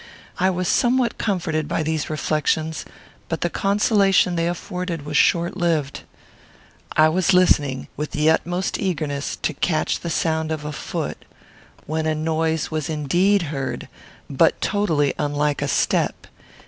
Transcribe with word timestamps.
I 0.39 0.49
was 0.49 0.67
somewhat 0.67 1.19
comforted 1.19 1.67
by 1.67 1.83
these 1.83 2.09
reflections, 2.09 2.85
but 3.29 3.41
the 3.41 3.51
consolation 3.51 4.35
they 4.35 4.47
afforded 4.47 5.05
was 5.05 5.15
short 5.15 5.55
lived. 5.55 6.01
I 6.97 7.07
was 7.07 7.35
listening 7.35 7.87
with 7.95 8.09
the 8.09 8.27
utmost 8.31 8.79
eagerness 8.79 9.35
to 9.35 9.53
catch 9.53 9.99
the 9.99 10.09
sound 10.09 10.51
of 10.51 10.65
a 10.65 10.71
foot, 10.73 11.23
when 11.85 12.07
a 12.07 12.15
noise 12.15 12.71
was 12.71 12.89
indeed 12.89 13.43
heard, 13.53 13.87
but 14.27 14.59
totally 14.59 15.13
unlike 15.19 15.61
a 15.61 15.67
step. 15.67 16.25